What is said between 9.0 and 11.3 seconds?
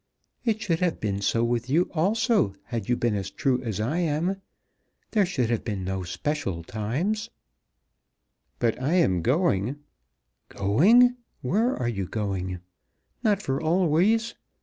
going" "Going!